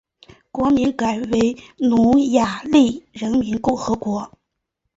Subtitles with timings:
[0.51, 4.31] 国名也改为匈牙利人民共和国。